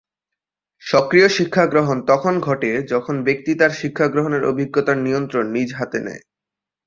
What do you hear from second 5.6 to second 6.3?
হাতে নেয়।